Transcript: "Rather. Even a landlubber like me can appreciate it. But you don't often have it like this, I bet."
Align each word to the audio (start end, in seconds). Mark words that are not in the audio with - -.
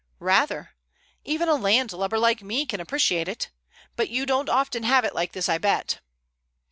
"Rather. 0.17 0.71
Even 1.25 1.47
a 1.47 1.53
landlubber 1.53 2.17
like 2.17 2.41
me 2.41 2.65
can 2.65 2.79
appreciate 2.79 3.27
it. 3.27 3.51
But 3.95 4.09
you 4.09 4.25
don't 4.25 4.49
often 4.49 4.81
have 4.81 5.05
it 5.05 5.13
like 5.13 5.33
this, 5.33 5.47
I 5.47 5.59
bet." 5.59 6.01